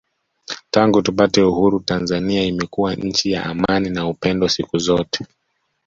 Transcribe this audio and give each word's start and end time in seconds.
Tangu 0.71 1.01
tupate 1.01 1.41
Uhuru 1.43 1.79
Tanzania 1.79 2.43
imekuwa 2.43 2.95
nchi 2.95 3.31
ya 3.31 3.45
amani 3.45 3.89
na 3.89 4.07
upendo 4.07 4.49
siku 4.49 4.77
zote 4.77 5.25